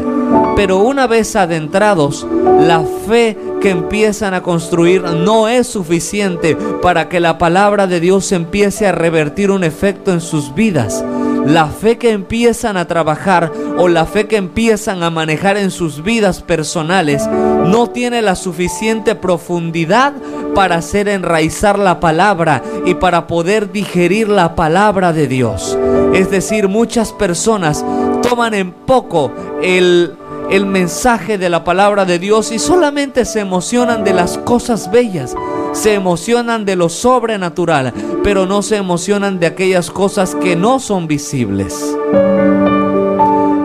pero 0.54 0.78
una 0.78 1.08
vez 1.08 1.34
adentrados, 1.34 2.26
la 2.60 2.82
fe 3.08 3.36
que 3.60 3.70
empiezan 3.70 4.34
a 4.34 4.42
construir 4.42 5.02
no 5.02 5.48
es 5.48 5.66
suficiente 5.66 6.56
para 6.80 7.08
que 7.08 7.18
la 7.18 7.38
palabra 7.38 7.88
de 7.88 7.98
Dios 7.98 8.30
empiece 8.30 8.86
a 8.86 8.92
revertir 8.92 9.50
un 9.50 9.64
efecto 9.64 10.12
en 10.12 10.20
sus 10.20 10.54
vidas. 10.54 11.04
La 11.46 11.68
fe 11.68 11.96
que 11.96 12.10
empiezan 12.10 12.76
a 12.76 12.88
trabajar 12.88 13.52
o 13.78 13.86
la 13.86 14.04
fe 14.04 14.26
que 14.26 14.36
empiezan 14.36 15.04
a 15.04 15.10
manejar 15.10 15.56
en 15.56 15.70
sus 15.70 16.02
vidas 16.02 16.42
personales 16.42 17.26
no 17.28 17.88
tiene 17.88 18.20
la 18.20 18.34
suficiente 18.34 19.14
profundidad 19.14 20.12
para 20.56 20.76
hacer 20.76 21.08
enraizar 21.08 21.78
la 21.78 22.00
palabra 22.00 22.62
y 22.84 22.94
para 22.94 23.28
poder 23.28 23.70
digerir 23.70 24.28
la 24.28 24.56
palabra 24.56 25.12
de 25.12 25.28
Dios. 25.28 25.78
Es 26.12 26.30
decir, 26.30 26.66
muchas 26.66 27.12
personas 27.12 27.84
toman 28.22 28.54
en 28.54 28.72
poco 28.72 29.32
el 29.62 30.16
el 30.50 30.66
mensaje 30.66 31.38
de 31.38 31.48
la 31.48 31.64
palabra 31.64 32.04
de 32.04 32.18
Dios 32.18 32.52
y 32.52 32.58
solamente 32.58 33.24
se 33.24 33.40
emocionan 33.40 34.04
de 34.04 34.14
las 34.14 34.38
cosas 34.38 34.90
bellas, 34.90 35.34
se 35.76 35.92
emocionan 35.92 36.64
de 36.64 36.74
lo 36.74 36.88
sobrenatural, 36.88 37.92
pero 38.24 38.46
no 38.46 38.62
se 38.62 38.76
emocionan 38.76 39.38
de 39.38 39.46
aquellas 39.46 39.90
cosas 39.90 40.34
que 40.34 40.56
no 40.56 40.80
son 40.80 41.06
visibles. 41.06 41.94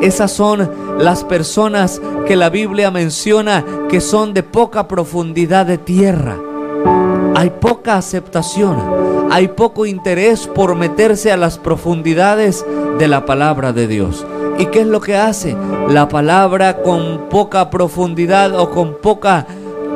Esas 0.02 0.32
son 0.32 0.70
las 1.00 1.24
personas 1.24 2.02
que 2.28 2.36
la 2.36 2.50
Biblia 2.50 2.92
menciona 2.92 3.64
que 3.88 4.02
son 4.02 4.34
de 4.34 4.44
poca 4.44 4.88
profundidad 4.88 5.66
de 5.66 5.78
tierra. 5.78 6.38
Hay 7.34 7.50
poca 7.50 7.96
aceptación, 7.96 8.78
hay 9.32 9.48
poco 9.48 9.86
interés 9.86 10.48
por 10.48 10.76
meterse 10.76 11.32
a 11.32 11.38
las 11.38 11.58
profundidades 11.58 12.66
de 13.00 13.08
la 13.08 13.26
palabra 13.26 13.72
de 13.72 13.88
Dios. 13.88 14.26
¿Y 14.60 14.66
qué 14.66 14.82
es 14.82 14.88
lo 14.88 15.00
que 15.00 15.16
hace? 15.16 15.56
La 15.88 16.10
palabra 16.10 16.84
con 16.84 17.30
poca 17.30 17.70
profundidad 17.70 18.60
o 18.60 18.70
con 18.70 18.98
poca 19.02 19.48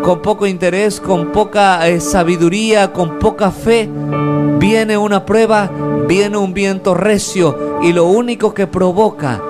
con 0.05 0.21
poco 0.21 0.45
interés, 0.45 1.01
con 1.01 1.31
poca 1.31 1.87
eh, 1.87 1.99
sabiduría, 1.99 2.93
con 2.93 3.17
poca 3.17 3.49
fe, 3.49 3.89
viene 4.59 4.99
una 4.99 5.25
prueba, 5.25 5.71
viene 6.07 6.37
un 6.37 6.53
viento 6.53 6.93
recio 6.93 7.79
y 7.81 7.91
lo 7.91 8.05
único 8.05 8.53
que 8.53 8.67
provoca 8.67 9.41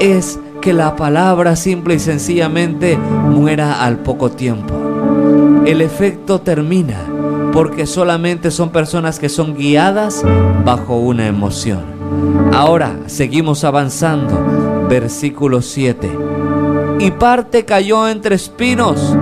es 0.00 0.38
que 0.60 0.74
la 0.74 0.94
palabra 0.94 1.56
simple 1.56 1.94
y 1.94 2.00
sencillamente 2.00 2.98
muera 2.98 3.82
al 3.82 3.96
poco 3.96 4.30
tiempo. 4.30 4.74
El 5.64 5.80
efecto 5.80 6.42
termina 6.42 7.00
porque 7.54 7.86
solamente 7.86 8.50
son 8.50 8.68
personas 8.68 9.18
que 9.18 9.30
son 9.30 9.54
guiadas 9.54 10.22
bajo 10.66 10.96
una 10.96 11.26
emoción. 11.28 11.80
Ahora 12.52 12.94
seguimos 13.06 13.64
avanzando. 13.64 14.86
Versículo 14.86 15.62
7. 15.62 16.10
Y 16.98 17.10
parte 17.12 17.64
cayó 17.64 18.06
entre 18.06 18.34
espinos 18.34 19.16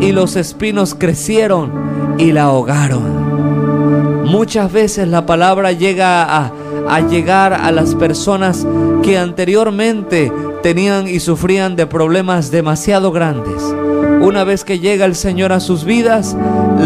y 0.00 0.12
los 0.12 0.36
espinos 0.36 0.94
crecieron 0.94 2.16
y 2.18 2.32
la 2.32 2.44
ahogaron. 2.44 4.24
Muchas 4.24 4.72
veces 4.72 5.08
la 5.08 5.26
palabra 5.26 5.72
llega 5.72 6.24
a, 6.24 6.52
a 6.88 7.00
llegar 7.00 7.52
a 7.52 7.72
las 7.72 7.94
personas 7.94 8.66
que 9.02 9.18
anteriormente 9.18 10.32
tenían 10.62 11.08
y 11.08 11.20
sufrían 11.20 11.76
de 11.76 11.86
problemas 11.86 12.50
demasiado 12.50 13.12
grandes. 13.12 13.62
Una 14.20 14.44
vez 14.44 14.64
que 14.64 14.80
llega 14.80 15.06
el 15.06 15.14
Señor 15.14 15.52
a 15.52 15.60
sus 15.60 15.84
vidas, 15.84 16.36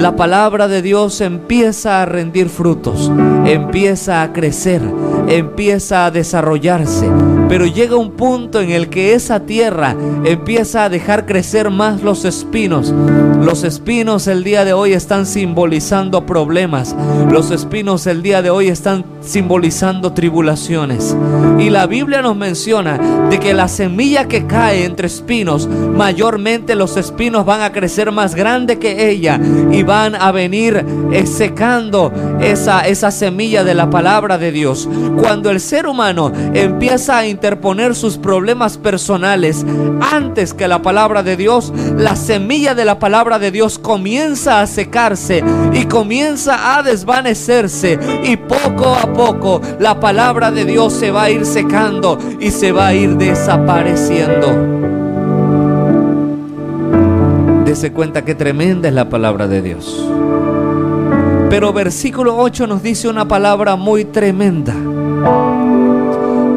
la 0.01 0.17
palabra 0.17 0.69
de 0.69 0.83
Dios 0.83 1.21
empieza 1.21 2.03
a 2.03 2.07
rendir 2.07 2.49
frutos, 2.49 3.11
empieza 3.45 4.23
a 4.23 4.33
crecer, 4.33 4.83
empieza 5.29 6.07
a 6.07 6.11
desarrollarse. 6.11 7.09
Pero 7.49 7.67
llega 7.67 7.97
un 7.97 8.13
punto 8.13 8.61
en 8.61 8.71
el 8.71 8.89
que 8.89 9.15
esa 9.15 9.41
tierra 9.41 9.95
empieza 10.25 10.85
a 10.85 10.89
dejar 10.89 11.27
crecer 11.27 11.69
más 11.71 12.03
los 12.03 12.25
espinos. 12.25 12.95
Los 13.43 13.63
espinos 13.65 14.27
el 14.27 14.43
día 14.43 14.65
de 14.65 14.73
hoy 14.73 14.95
están 14.95 15.27
simbolizando 15.27 16.25
problemas. 16.25 16.97
Los 17.31 17.51
espinos 17.51 18.07
el 18.07 18.23
día 18.23 18.41
de 18.41 18.49
hoy 18.49 18.69
están 18.69 19.05
simbolizando 19.21 20.13
tribulaciones. 20.15 21.15
Y 21.59 21.69
la 21.69 21.87
Biblia 21.87 22.23
nos 22.23 22.37
menciona 22.37 22.99
de 23.29 23.39
que 23.39 23.53
la 23.53 23.69
semilla 23.69 24.29
que 24.29 24.47
cae 24.47 24.85
entre 24.85 25.07
espinos, 25.09 25.69
mayormente 25.69 26.75
los 26.75 26.97
espinos 26.97 27.45
van 27.45 27.61
a 27.61 27.73
crecer 27.73 28.13
más 28.13 28.35
grande 28.35 28.79
que 28.79 29.11
ella 29.11 29.39
van 29.83 30.15
a 30.15 30.33
venir 30.33 30.85
secando 31.25 32.13
esa, 32.41 32.87
esa 32.87 33.11
semilla 33.11 33.65
de 33.65 33.75
la 33.75 33.91
palabra 33.91 34.39
de 34.39 34.53
Dios. 34.53 34.89
Cuando 35.21 35.51
el 35.51 35.61
ser 35.61 35.87
humano 35.87 36.33
empieza 36.55 37.19
a 37.19 37.27
interponer 37.27 37.95
sus 37.95 38.19
problemas 38.19 38.77
personales 38.79 39.65
antes 40.13 40.55
que 40.55 40.69
la 40.69 40.83
palabra 40.83 41.23
de 41.23 41.37
Dios, 41.37 41.73
la 41.97 42.17
semilla 42.17 42.75
de 42.75 42.85
la 42.85 42.99
palabra 42.99 43.39
de 43.39 43.51
Dios 43.51 43.79
comienza 43.79 44.61
a 44.61 44.67
secarse 44.67 45.45
y 45.73 45.85
comienza 45.85 46.77
a 46.77 46.83
desvanecerse 46.83 47.99
y 48.25 48.37
poco 48.37 48.95
a 48.95 49.13
poco 49.13 49.61
la 49.79 50.01
palabra 50.01 50.51
de 50.51 50.65
Dios 50.65 50.93
se 50.93 51.11
va 51.11 51.25
a 51.25 51.31
ir 51.31 51.47
secando 51.47 52.19
y 52.41 52.51
se 52.51 52.73
va 52.73 52.89
a 52.89 52.95
ir 52.95 53.17
desapareciendo. 53.17 54.82
Dese 57.73 57.91
cuenta 57.91 58.23
que 58.23 58.35
tremenda 58.35 58.89
es 58.89 58.93
la 58.93 59.09
palabra 59.09 59.49
de 59.49 59.63
Dios. 59.63 60.07
Pero 61.49 61.73
versículo 61.73 62.37
8 62.37 62.67
nos 62.67 62.83
dice 62.83 63.09
una 63.09 63.27
palabra 63.27 63.77
muy 63.77 64.05
tremenda. 64.05 64.75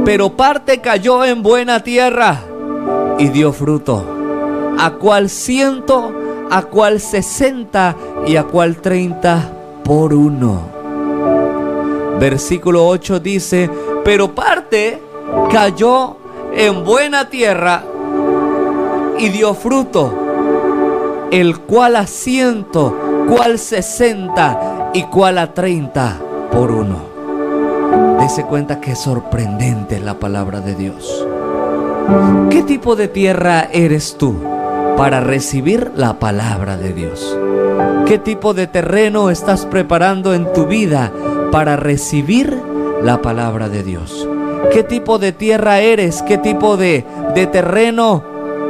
Pero 0.03 0.36
parte 0.36 0.81
cayó 0.81 1.24
en 1.24 1.41
buena 1.41 1.79
tierra 1.79 2.41
y 3.17 3.29
dio 3.29 3.53
fruto, 3.53 4.05
a 4.77 4.91
cual 4.95 5.29
ciento, 5.29 6.12
a 6.51 6.63
cual 6.63 7.00
sesenta 7.00 7.95
y 8.27 8.36
a 8.36 8.43
cual 8.43 8.75
treinta 8.81 9.53
por 9.86 10.13
uno. 10.13 10.63
Versículo 12.19 12.86
8 12.86 13.22
dice, 13.22 13.69
pero 14.03 14.36
parte 14.36 15.01
cayó 15.50 16.17
en 16.53 16.84
buena 16.84 17.29
tierra 17.29 17.86
y 19.17 19.29
dio 19.29 19.53
fruto, 19.53 20.25
el 21.32 21.60
cual 21.60 21.96
a 21.96 22.08
ciento, 22.08 22.96
cual 23.27 23.60
sesenta 23.60 24.91
y 24.94 25.03
cual 25.03 25.38
a 25.38 25.53
treinta 25.53 26.17
por 26.51 26.72
uno. 26.72 27.15
Dese 28.20 28.44
cuenta 28.44 28.79
que 28.79 28.91
es 28.94 29.00
sorprendente 29.00 30.00
la 30.00 30.15
palabra 30.15 30.62
de 30.62 30.75
Dios. 30.75 31.27
¿Qué 32.50 32.63
tipo 32.63 32.96
de 32.96 33.08
tierra 33.08 33.67
eres 33.72 34.17
tú 34.17 34.36
para 34.98 35.20
recibir 35.20 35.91
la 35.96 36.20
palabra 36.20 36.77
de 36.77 36.94
Dios? 36.94 37.38
¿Qué 38.05 38.20
tipo 38.20 38.53
de 38.53 38.67
terreno 38.67 39.29
estás 39.29 39.65
preparando 39.65 40.34
en 40.34 40.51
tu 40.53 40.65
vida 40.65 41.12
para 41.51 41.75
recibir 41.75 42.55
la 43.01 43.22
palabra 43.22 43.70
de 43.70 43.84
Dios? 43.84 44.27
¿Qué 44.72 44.84
tipo 44.84 45.17
de 45.17 45.32
tierra 45.32 45.79
eres? 45.79 46.22
¿Qué 46.22 46.38
tipo 46.38 46.77
de, 46.77 47.05
de 47.34 47.48
terreno 47.48 48.24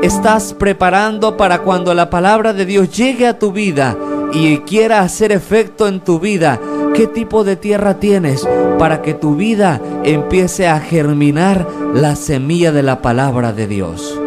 estás 0.05 0.53
preparando 0.53 1.35
para 1.35 1.63
cuando 1.63 1.95
la 1.95 2.11
palabra 2.11 2.53
de 2.53 2.67
Dios 2.67 2.95
llegue 2.95 3.25
a 3.25 3.39
tu 3.39 3.51
vida 3.51 3.97
y 4.31 4.59
quiera 4.59 5.01
hacer 5.01 5.31
efecto 5.31 5.87
en 5.87 5.99
tu 5.99 6.19
vida? 6.19 6.59
¿Qué 6.93 7.07
tipo 7.07 7.43
de 7.43 7.55
tierra 7.55 7.95
tienes 7.95 8.47
para 8.77 9.01
que 9.01 9.15
tu 9.15 9.35
vida 9.35 9.81
empiece 10.03 10.67
a 10.67 10.79
germinar 10.79 11.67
la 11.95 12.15
semilla 12.15 12.71
de 12.71 12.83
la 12.83 13.01
palabra 13.01 13.51
de 13.51 13.65
Dios? 13.67 14.19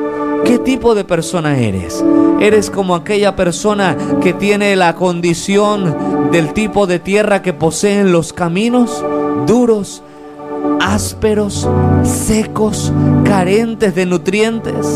¿Qué 0.45 0.59
tipo 0.59 0.97
de 0.97 1.05
persona 1.05 1.57
eres? 1.59 2.05
¿Eres 2.41 2.71
como 2.71 2.97
aquella 2.97 3.37
persona 3.37 3.97
que 4.21 4.33
tiene 4.33 4.75
la 4.75 4.97
condición 4.97 6.31
del 6.33 6.55
tipo 6.55 6.89
de 6.89 6.99
tierra 6.99 7.41
que 7.41 7.53
poseen 7.53 8.11
los 8.11 8.33
caminos 8.33 9.05
duros, 9.47 10.03
ásperos, 10.95 11.69
secos, 12.03 12.93
carentes 13.25 13.95
de 13.95 14.07
nutrientes? 14.07 14.87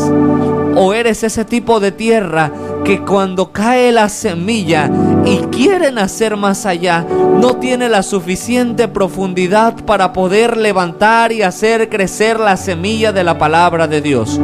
¿O 0.75 0.93
eres 0.93 1.23
ese 1.23 1.45
tipo 1.45 1.79
de 1.79 1.91
tierra 1.91 2.51
que 2.83 3.01
cuando 3.01 3.51
cae 3.51 3.91
la 3.91 4.09
semilla 4.09 4.89
y 5.25 5.37
quiere 5.51 5.91
nacer 5.91 6.35
más 6.35 6.65
allá, 6.65 7.05
no 7.39 7.57
tiene 7.57 7.89
la 7.89 8.03
suficiente 8.03 8.87
profundidad 8.87 9.75
para 9.85 10.11
poder 10.13 10.57
levantar 10.57 11.31
y 11.31 11.43
hacer 11.43 11.89
crecer 11.89 12.39
la 12.39 12.57
semilla 12.57 13.11
de 13.11 13.23
la 13.23 13.37
palabra 13.37 13.87
de 13.87 14.01
Dios? 14.01 14.39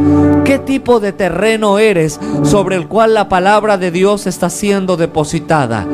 ¿Qué 0.45 0.59
tipo 0.59 0.99
de 0.99 1.13
terreno 1.13 1.79
eres 1.79 2.19
sobre 2.43 2.75
el 2.75 2.87
cual 2.87 3.13
la 3.13 3.27
palabra 3.27 3.77
de 3.77 3.91
Dios 3.91 4.27
está 4.27 4.49
siendo 4.49 4.97
depositada? 4.97 5.85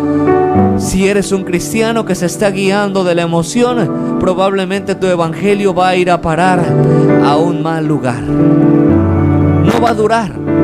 Si 0.77 1.07
eres 1.07 1.31
un 1.31 1.43
cristiano 1.43 2.05
que 2.05 2.15
se 2.15 2.25
está 2.25 2.51
guiando 2.51 3.03
de 3.03 3.15
la 3.15 3.23
emoción, 3.23 4.17
probablemente 4.19 4.95
tu 4.95 5.07
evangelio 5.07 5.73
va 5.73 5.89
a 5.89 5.95
ir 5.95 6.11
a 6.11 6.21
parar 6.21 6.63
a 7.23 7.37
un 7.37 7.63
mal 7.63 7.87
lugar. 7.87 8.21
No 8.23 9.81
va 9.81 9.89
a 9.89 9.93
durar 9.93 10.54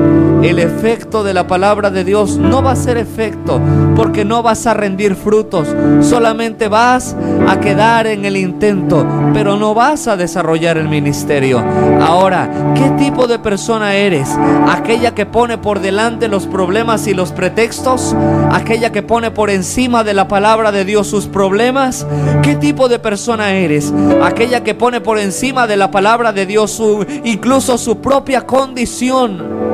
el 0.44 0.60
efecto 0.60 1.24
de 1.24 1.34
la 1.34 1.48
palabra 1.48 1.90
de 1.90 2.04
Dios 2.04 2.38
no 2.38 2.64
va 2.64 2.72
a 2.72 2.76
ser 2.76 2.98
efecto 2.98 3.62
porque 3.96 4.26
no 4.26 4.42
vas 4.42 4.66
a 4.66 4.74
rendir 4.74 5.16
frutos. 5.16 5.68
Solamente 6.02 6.68
vas 6.68 7.16
a 7.48 7.60
quedar 7.60 8.08
en 8.08 8.26
el 8.26 8.38
intento, 8.38 9.06
pero 9.34 9.58
no 9.58 9.74
vas 9.74 10.08
a 10.08 10.18
desarrollar 10.18 10.78
el 10.78 10.90
ministerio. 10.90 11.64
Ahora, 12.02 12.74
¿qué 12.76 12.90
tipo 13.04 13.28
de 13.28 13.40
persona 13.40 13.94
eres? 13.94 14.30
¿Aquella 14.68 15.14
que 15.14 15.26
pone 15.26 15.58
por 15.58 15.80
delante 15.80 16.28
los 16.28 16.48
problemas 16.48 17.08
y 17.08 17.14
los 17.14 17.32
pretextos? 17.32 18.16
¿Aquella 18.52 18.92
que 18.92 19.04
pone 19.04 19.32
por 19.32 19.50
encima 19.50 20.04
de 20.04 20.14
la 20.14 20.28
palabra 20.28 20.72
de 20.72 20.86
Dios 20.86 21.08
sus 21.08 21.28
problemas? 21.28 22.06
¿Qué 22.42 22.56
tipo 22.56 22.90
de 22.90 23.00
persona 23.00 23.52
eres? 23.52 23.94
¿Aquella 24.24 24.64
que 24.64 24.74
pone 24.74 25.02
por 25.02 25.20
encima 25.20 25.68
de 25.68 25.78
la 25.78 25.92
palabra 25.92 26.32
de 26.32 26.46
Dios 26.46 26.72
su, 26.72 27.06
incluso 27.24 27.78
su 27.78 28.00
propia 28.00 28.42
condición? 28.42 29.71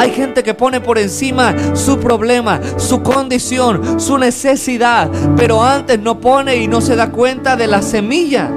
Hay 0.00 0.12
gente 0.12 0.42
que 0.42 0.54
pone 0.54 0.80
por 0.80 0.96
encima 0.96 1.54
su 1.74 1.98
problema, 1.98 2.58
su 2.78 3.02
condición, 3.02 4.00
su 4.00 4.16
necesidad, 4.16 5.10
pero 5.36 5.62
antes 5.62 6.00
no 6.00 6.20
pone 6.20 6.56
y 6.56 6.68
no 6.68 6.80
se 6.80 6.96
da 6.96 7.10
cuenta 7.10 7.54
de 7.54 7.66
la 7.66 7.82
semilla. 7.82 8.50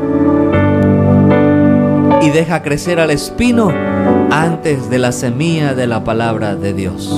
Y 2.21 2.29
deja 2.29 2.63
crecer 2.63 3.01
al 3.01 3.11
espino 3.11 3.73
antes 4.31 4.89
de 4.89 4.99
la 4.99 5.11
semilla 5.11 5.73
de 5.73 5.85
la 5.85 6.05
palabra 6.05 6.55
de 6.55 6.73
Dios. 6.73 7.13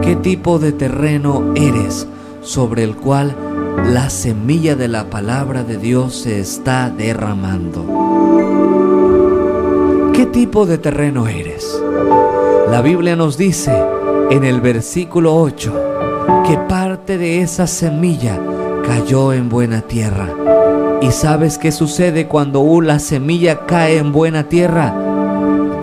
¿Qué 0.00 0.14
tipo 0.14 0.60
de 0.60 0.70
terreno 0.70 1.52
eres 1.56 2.06
sobre 2.42 2.84
el 2.84 2.94
cual 2.94 3.34
la 3.92 4.08
semilla 4.08 4.76
de 4.76 4.86
la 4.86 5.10
palabra 5.10 5.64
de 5.64 5.78
Dios 5.78 6.14
se 6.14 6.38
está 6.38 6.90
derramando? 6.90 8.03
¿Qué 10.14 10.26
tipo 10.26 10.64
de 10.64 10.78
terreno 10.78 11.26
eres? 11.26 11.82
La 12.70 12.80
Biblia 12.82 13.16
nos 13.16 13.36
dice 13.36 13.72
en 14.30 14.44
el 14.44 14.60
versículo 14.60 15.36
8 15.36 16.44
que 16.46 16.56
parte 16.68 17.18
de 17.18 17.40
esa 17.40 17.66
semilla 17.66 18.38
cayó 18.86 19.32
en 19.32 19.48
buena 19.48 19.80
tierra. 19.82 20.28
¿Y 21.02 21.10
sabes 21.10 21.58
qué 21.58 21.72
sucede 21.72 22.28
cuando 22.28 22.80
la 22.80 22.98
semilla 22.98 23.66
cae 23.66 23.98
en 23.98 24.12
buena 24.12 24.44
tierra? 24.44 24.94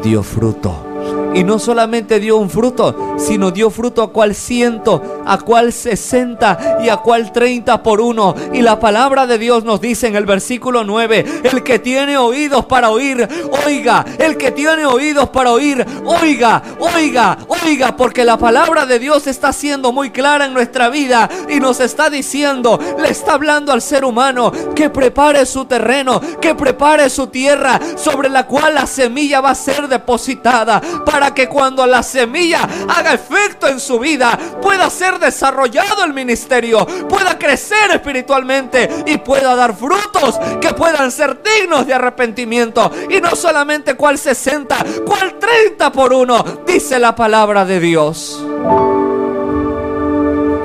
Dio 0.02 0.24
fruto 0.24 0.91
y 1.34 1.44
no 1.44 1.60
solamente 1.60 2.20
dio 2.20 2.38
un 2.38 2.50
fruto, 2.50 3.16
sino 3.18 3.52
dio 3.52 3.70
fruto 3.70 4.04
a 4.04 4.12
cual 4.12 4.36
ciento, 4.36 5.24
a 5.26 5.38
cual 5.40 5.72
sesenta 5.74 6.80
y 6.84 6.90
a 6.90 6.98
cual 6.98 7.32
treinta 7.32 7.84
por 7.84 8.02
uno. 8.02 8.36
Y 8.54 8.62
la 8.62 8.80
palabra 8.80 9.28
de 9.28 9.38
Dios 9.38 9.64
nos 9.64 9.82
dice 9.82 10.08
en 10.08 10.16
el 10.16 10.26
versículo 10.26 10.84
9, 10.84 11.42
el 11.44 11.64
que 11.64 11.80
tiene 11.80 12.18
oídos 12.18 12.66
para 12.66 12.90
oír, 12.90 13.28
oiga, 13.66 14.06
el 14.18 14.38
que 14.38 14.52
tiene 14.52 14.86
oídos 14.86 15.30
para 15.30 15.52
oír, 15.52 15.86
oiga, 16.06 16.62
oiga, 16.80 17.38
oiga, 17.66 17.96
porque 17.96 18.26
la 18.26 18.38
palabra 18.38 18.86
de 18.86 19.00
Dios 19.00 19.28
está 19.28 19.54
siendo 19.54 19.92
muy 19.92 20.10
clara 20.10 20.46
en 20.46 20.54
nuestra 20.54 20.90
vida 20.90 21.30
y 21.50 21.60
nos 21.60 21.80
está 21.80 22.10
diciendo, 22.10 22.80
le 23.00 23.10
está 23.10 23.34
hablando 23.34 23.72
al 23.72 23.82
ser 23.82 24.06
humano 24.06 24.52
que 24.76 24.90
prepare 24.90 25.46
su 25.46 25.66
terreno, 25.66 26.22
que 26.42 26.56
prepare 26.56 27.10
su 27.10 27.28
tierra 27.28 27.80
sobre 27.96 28.30
la 28.30 28.48
cual 28.48 28.76
la 28.76 28.86
semilla 28.86 29.42
va 29.42 29.52
a 29.52 29.56
ser 29.56 29.88
depositada 29.88 30.82
para 31.06 31.21
para 31.22 31.36
que 31.36 31.48
cuando 31.48 31.86
la 31.86 32.02
semilla 32.02 32.68
haga 32.90 33.14
efecto 33.14 33.68
en 33.68 33.80
su 33.80 34.00
vida, 34.00 34.36
pueda 34.60 34.90
ser 34.90 35.20
desarrollado 35.20 36.04
el 36.04 36.16
ministerio, 36.16 36.84
pueda 37.08 37.38
crecer 37.38 37.92
espiritualmente 37.92 38.90
y 39.06 39.20
pueda 39.20 39.56
dar 39.56 39.76
frutos 39.76 40.40
que 40.60 40.74
puedan 40.74 41.12
ser 41.12 41.40
dignos 41.44 41.86
de 41.86 41.94
arrepentimiento. 41.94 42.92
Y 43.08 43.22
no 43.22 43.36
solamente 43.36 43.94
cual 43.94 44.18
60, 44.18 44.76
cual 45.06 45.38
30 45.38 45.92
por 45.92 46.12
uno, 46.12 46.44
dice 46.66 46.98
la 46.98 47.14
palabra 47.16 47.66
de 47.66 47.80
Dios. 47.80 48.44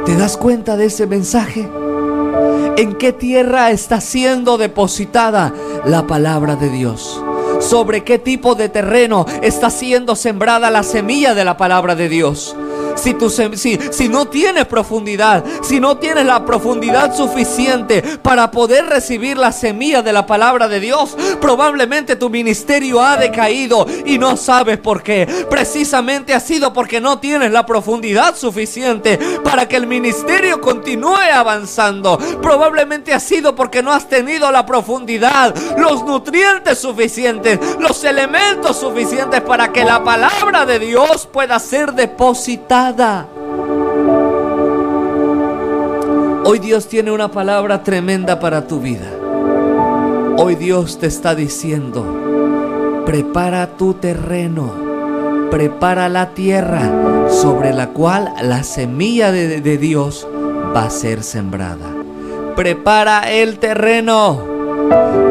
¿Te 0.07 0.17
das 0.17 0.39
cuenta 0.39 0.79
de 0.79 0.87
ese 0.87 1.07
mensaje? 1.07 1.69
¿En 2.79 2.95
qué 2.95 3.13
tierra 3.13 3.73
está 3.73 4.01
siendo 4.01 4.57
depositada 4.57 5.53
la 5.85 6.07
palabra 6.07 6.57
de 6.57 6.71
Dios? 6.71 7.23
Sobre 7.61 8.05
qué 8.05 8.19
tipo 8.19 8.55
de 8.55 8.69
terreno 8.69 9.27
está 9.43 9.71
siendo 9.71 10.17
sembrada 10.17 10.71
la 10.71 10.83
semilla 10.83 11.35
de 11.35 11.45
la 11.45 11.57
palabra 11.57 11.95
de 11.95 12.09
Dios 12.09 12.57
si, 12.97 13.17
si, 13.55 13.79
si 13.91 14.09
no 14.09 14.27
tienes 14.29 14.67
profundidad, 14.67 15.45
si 15.63 15.81
no 15.81 15.99
tienes 15.99 16.27
la 16.27 16.45
profundidad 16.45 17.15
suficiente 17.15 18.03
para 18.23 18.51
poder 18.51 18.87
recibir 18.87 19.37
la 19.37 19.53
semilla 19.53 20.03
de 20.03 20.13
la 20.13 20.27
palabra 20.27 20.69
de 20.69 20.81
Dios, 20.81 21.17
probablemente 21.41 22.17
tu 22.17 22.31
ministerio 22.31 23.03
ha 23.03 23.17
decaído 23.17 23.87
y 24.05 24.19
no 24.19 24.37
sabes 24.37 24.79
por 24.79 25.03
qué. 25.03 25.27
Precisamente 25.49 26.35
ha 26.35 26.41
sido 26.41 26.73
porque 26.73 27.01
no 27.01 27.19
tienes 27.19 27.53
la 27.53 27.67
profundidad 27.67 28.37
suficiente 28.37 29.19
para 29.45 29.69
que 29.69 29.77
el 29.77 29.87
ministerio 29.87 30.61
continúe 30.61 31.17
avanzando. 31.33 32.19
Probablemente 32.43 33.13
ha 33.13 33.21
sido 33.21 33.55
porque 33.55 33.83
no 33.83 33.93
has 33.93 34.09
tenido 34.09 34.51
la 34.51 34.67
profundidad, 34.67 35.55
los 35.77 36.05
nutrientes 36.05 36.79
suficientes, 36.79 37.59
los 37.79 38.03
elementos 38.05 38.79
suficientes 38.79 39.41
para 39.43 39.73
que 39.73 39.85
la 39.85 40.03
palabra 40.03 40.65
de 40.65 40.79
Dios 40.79 41.29
pueda 41.31 41.59
ser 41.59 41.93
depositada 41.93 42.86
Hoy 46.45 46.61
Dios 46.61 46.87
tiene 46.87 47.11
una 47.11 47.33
palabra 47.33 47.83
tremenda 47.83 48.39
para 48.39 48.69
tu 48.69 48.79
vida. 48.79 49.11
Hoy 50.39 50.55
Dios 50.55 50.97
te 51.01 51.09
está 51.09 51.35
diciendo, 51.35 53.03
prepara 53.05 53.77
tu 53.77 53.95
terreno, 53.95 54.73
prepara 55.51 56.09
la 56.09 56.31
tierra 56.31 57.29
sobre 57.29 57.73
la 57.73 57.89
cual 57.89 58.33
la 58.41 58.63
semilla 58.63 59.33
de, 59.33 59.79
Dios 59.79 60.29
va 60.75 60.85
a 60.85 60.91
ser 60.91 61.25
sembrada. 61.25 61.93
Prepara 62.55 63.33
el 63.33 63.59
terreno 63.59 64.57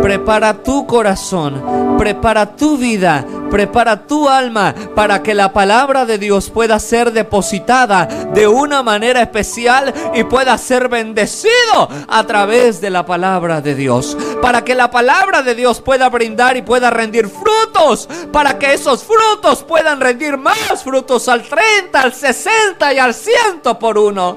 Prepara 0.02 0.54
tu 0.54 0.86
corazón, 0.86 1.98
prepara 1.98 2.56
tu 2.56 2.78
vida, 2.78 3.26
prepara 3.56 4.06
tu 4.06 4.28
alma 4.28 4.76
para 4.96 5.24
que 5.24 5.34
la 5.34 5.54
palabra 5.54 6.06
de 6.06 6.18
Dios 6.18 6.50
pueda 6.50 6.78
ser 6.78 7.14
depositada 7.14 8.06
de 8.06 8.50
una 8.50 8.84
manera 8.84 9.22
especial 9.22 9.94
y 10.14 10.26
pueda 10.26 10.58
ser 10.58 10.90
bendecido 10.90 11.88
a 12.10 12.26
través 12.26 12.82
de 12.82 12.90
la 12.90 13.06
palabra 13.06 13.62
de 13.62 13.74
Dios. 13.74 14.18
Para 14.42 14.66
que 14.66 14.76
la 14.76 14.92
palabra 14.92 15.42
de 15.42 15.56
Dios 15.56 15.80
pueda 15.80 16.10
brindar 16.10 16.58
y 16.58 16.64
pueda 16.64 16.90
rendir 16.90 17.30
frutos, 17.30 18.10
para 18.34 18.60
que 18.60 18.74
esos 18.74 19.06
frutos 19.06 19.64
puedan 19.64 20.02
rendir 20.02 20.36
más 20.36 20.84
frutos 20.84 21.30
al 21.30 21.44
30, 21.44 21.98
al 21.98 22.14
60 22.14 22.94
y 22.94 23.00
al 23.00 23.14
100 23.14 23.62
por 23.80 23.98
uno. 23.98 24.36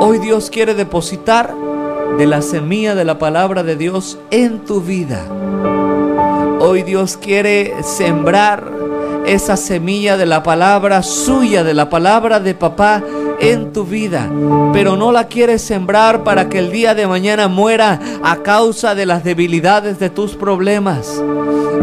Hoy 0.00 0.20
Dios 0.20 0.48
quiere 0.48 0.74
depositar 0.74 1.52
de 2.16 2.26
la 2.26 2.40
semilla 2.40 2.94
de 2.94 3.04
la 3.04 3.18
palabra 3.18 3.64
de 3.64 3.74
Dios 3.74 4.16
en 4.30 4.64
tu 4.64 4.80
vida. 4.80 5.26
Hoy 6.68 6.82
Dios 6.82 7.16
quiere 7.16 7.80
sembrar 7.84 8.68
esa 9.24 9.56
semilla 9.56 10.16
de 10.16 10.26
la 10.26 10.42
palabra 10.42 11.04
suya, 11.04 11.62
de 11.62 11.74
la 11.74 11.88
palabra 11.88 12.40
de 12.40 12.56
papá 12.56 13.04
en 13.38 13.72
tu 13.72 13.84
vida, 13.84 14.28
pero 14.72 14.96
no 14.96 15.12
la 15.12 15.28
quieres 15.28 15.62
sembrar 15.62 16.24
para 16.24 16.48
que 16.48 16.58
el 16.58 16.72
día 16.72 16.96
de 16.96 17.06
mañana 17.06 17.46
muera 17.46 18.00
a 18.24 18.42
causa 18.42 18.96
de 18.96 19.06
las 19.06 19.22
debilidades 19.22 20.00
de 20.00 20.10
tus 20.10 20.34
problemas. 20.34 21.22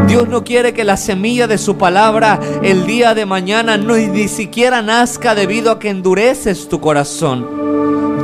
Dios 0.06 0.28
no 0.28 0.44
quiere 0.44 0.74
que 0.74 0.84
la 0.84 0.98
semilla 0.98 1.46
de 1.46 1.56
su 1.56 1.78
palabra 1.78 2.38
el 2.62 2.84
día 2.84 3.14
de 3.14 3.24
mañana 3.24 3.78
no 3.78 3.96
ni 3.96 4.28
siquiera 4.28 4.82
nazca 4.82 5.34
debido 5.34 5.70
a 5.70 5.78
que 5.78 5.88
endureces 5.88 6.68
tu 6.68 6.78
corazón. 6.82 7.73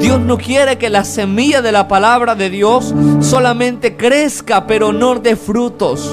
Dios 0.01 0.21
no 0.21 0.39
quiere 0.39 0.79
que 0.79 0.89
la 0.89 1.05
semilla 1.05 1.63
de 1.63 1.73
la 1.73 1.87
palabra 1.87 2.35
de 2.35 2.51
Dios 2.51 2.95
solamente 3.21 3.97
crezca 3.97 4.67
pero 4.67 4.93
no 4.93 5.15
dé 5.17 5.37
frutos. 5.37 6.11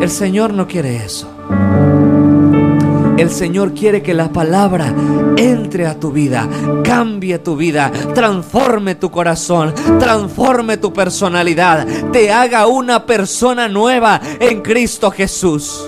El 0.00 0.10
Señor 0.10 0.52
no 0.52 0.68
quiere 0.68 0.96
eso. 0.96 1.28
El 3.16 3.30
Señor 3.30 3.74
quiere 3.74 4.00
que 4.00 4.14
la 4.14 4.28
palabra 4.28 4.94
entre 5.36 5.86
a 5.86 5.98
tu 5.98 6.12
vida, 6.12 6.48
cambie 6.84 7.38
tu 7.40 7.56
vida, 7.56 7.90
transforme 8.14 8.94
tu 8.94 9.10
corazón, 9.10 9.74
transforme 9.98 10.76
tu 10.76 10.92
personalidad, 10.92 11.86
te 12.12 12.32
haga 12.32 12.66
una 12.66 13.06
persona 13.06 13.68
nueva 13.68 14.20
en 14.38 14.60
Cristo 14.62 15.10
Jesús. 15.10 15.87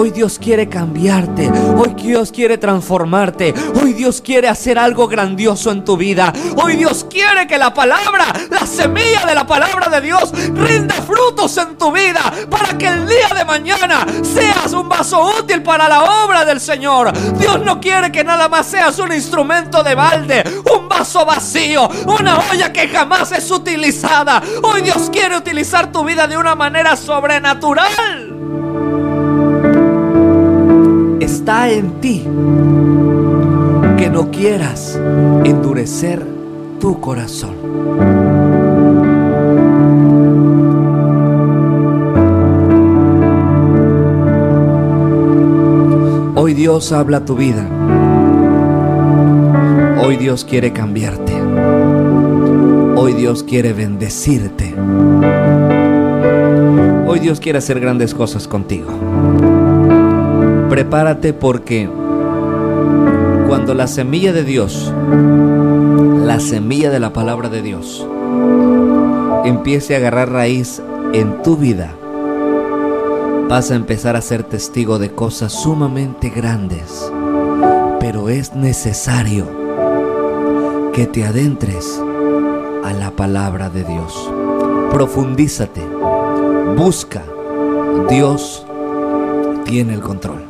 Hoy 0.00 0.12
Dios 0.12 0.38
quiere 0.38 0.66
cambiarte. 0.66 1.52
Hoy 1.76 1.92
Dios 1.92 2.32
quiere 2.32 2.56
transformarte. 2.56 3.52
Hoy 3.82 3.92
Dios 3.92 4.22
quiere 4.22 4.48
hacer 4.48 4.78
algo 4.78 5.06
grandioso 5.06 5.70
en 5.70 5.84
tu 5.84 5.98
vida. 5.98 6.32
Hoy 6.56 6.76
Dios 6.76 7.04
quiere 7.10 7.46
que 7.46 7.58
la 7.58 7.74
palabra, 7.74 8.32
la 8.48 8.64
semilla 8.64 9.26
de 9.26 9.34
la 9.34 9.46
palabra 9.46 9.90
de 9.90 10.00
Dios, 10.00 10.32
rinda 10.54 10.94
frutos 10.94 11.54
en 11.58 11.76
tu 11.76 11.92
vida 11.92 12.32
para 12.48 12.78
que 12.78 12.86
el 12.86 13.06
día 13.06 13.28
de 13.36 13.44
mañana 13.44 14.06
seas 14.22 14.72
un 14.72 14.88
vaso 14.88 15.34
útil 15.38 15.62
para 15.62 15.86
la 15.86 16.24
obra 16.24 16.46
del 16.46 16.62
Señor. 16.62 17.12
Dios 17.36 17.60
no 17.62 17.78
quiere 17.78 18.10
que 18.10 18.24
nada 18.24 18.48
más 18.48 18.68
seas 18.68 18.98
un 19.00 19.12
instrumento 19.12 19.82
de 19.82 19.94
balde, 19.94 20.44
un 20.74 20.88
vaso 20.88 21.26
vacío, 21.26 21.90
una 22.06 22.38
olla 22.50 22.72
que 22.72 22.88
jamás 22.88 23.32
es 23.32 23.50
utilizada. 23.50 24.42
Hoy 24.62 24.80
Dios 24.80 25.10
quiere 25.12 25.36
utilizar 25.36 25.92
tu 25.92 26.02
vida 26.04 26.26
de 26.26 26.38
una 26.38 26.54
manera 26.54 26.96
sobrenatural 26.96 28.19
está 31.30 31.70
en 31.70 32.00
ti 32.00 32.24
que 33.96 34.10
no 34.10 34.30
quieras 34.32 34.98
endurecer 35.44 36.26
tu 36.80 37.00
corazón. 37.00 37.54
Hoy 46.34 46.54
Dios 46.54 46.90
habla 46.90 47.24
tu 47.24 47.36
vida. 47.36 47.64
Hoy 50.02 50.16
Dios 50.16 50.44
quiere 50.44 50.72
cambiarte. 50.72 51.32
Hoy 52.96 53.12
Dios 53.12 53.44
quiere 53.44 53.72
bendecirte. 53.72 54.74
Hoy 57.06 57.20
Dios 57.20 57.38
quiere 57.38 57.58
hacer 57.58 57.78
grandes 57.78 58.14
cosas 58.14 58.48
contigo 58.48 59.59
prepárate 60.70 61.32
porque 61.32 61.90
cuando 63.48 63.74
la 63.74 63.88
semilla 63.88 64.32
de 64.32 64.44
Dios, 64.44 64.94
la 66.24 66.38
semilla 66.38 66.90
de 66.90 67.00
la 67.00 67.12
palabra 67.12 67.48
de 67.48 67.60
Dios, 67.60 68.06
empiece 69.44 69.94
a 69.94 69.98
agarrar 69.98 70.30
raíz 70.30 70.80
en 71.12 71.42
tu 71.42 71.56
vida, 71.56 71.92
vas 73.48 73.72
a 73.72 73.74
empezar 73.74 74.14
a 74.14 74.20
ser 74.20 74.44
testigo 74.44 75.00
de 75.00 75.10
cosas 75.10 75.52
sumamente 75.52 76.30
grandes. 76.30 77.10
Pero 77.98 78.28
es 78.28 78.54
necesario 78.54 79.46
que 80.92 81.08
te 81.08 81.24
adentres 81.24 82.00
a 82.84 82.92
la 82.92 83.10
palabra 83.10 83.70
de 83.70 83.82
Dios. 83.82 84.30
Profundízate, 84.92 85.82
busca. 86.76 87.24
Dios 88.08 88.64
tiene 89.64 89.94
el 89.94 90.00
control. 90.00 90.49